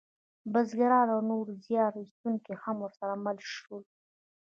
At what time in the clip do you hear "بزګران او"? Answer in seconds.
0.51-1.19